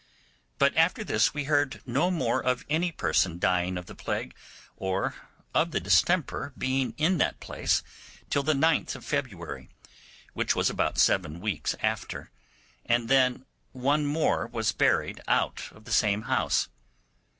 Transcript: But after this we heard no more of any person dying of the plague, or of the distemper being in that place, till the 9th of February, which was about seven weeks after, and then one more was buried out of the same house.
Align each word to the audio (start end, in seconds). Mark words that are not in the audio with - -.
But 0.57 0.75
after 0.75 1.03
this 1.03 1.31
we 1.35 1.43
heard 1.43 1.79
no 1.85 2.09
more 2.09 2.43
of 2.43 2.65
any 2.67 2.91
person 2.91 3.37
dying 3.37 3.77
of 3.77 3.85
the 3.85 3.93
plague, 3.93 4.33
or 4.75 5.13
of 5.53 5.69
the 5.69 5.79
distemper 5.79 6.53
being 6.57 6.95
in 6.97 7.19
that 7.19 7.39
place, 7.39 7.83
till 8.31 8.41
the 8.41 8.55
9th 8.55 8.95
of 8.95 9.05
February, 9.05 9.69
which 10.33 10.55
was 10.55 10.71
about 10.71 10.97
seven 10.97 11.39
weeks 11.39 11.75
after, 11.83 12.31
and 12.83 13.09
then 13.09 13.45
one 13.73 14.07
more 14.07 14.47
was 14.47 14.71
buried 14.71 15.21
out 15.27 15.69
of 15.71 15.85
the 15.85 15.93
same 15.93 16.23
house. 16.23 16.67